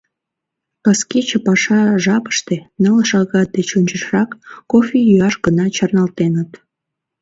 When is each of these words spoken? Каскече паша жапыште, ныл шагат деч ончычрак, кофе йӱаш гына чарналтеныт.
Каскече 0.85 1.37
паша 1.45 1.79
жапыште, 2.03 2.57
ныл 2.81 2.97
шагат 3.09 3.49
деч 3.55 3.69
ончычрак, 3.77 4.29
кофе 4.71 4.97
йӱаш 5.07 5.35
гына 5.45 5.65
чарналтеныт. 5.75 6.51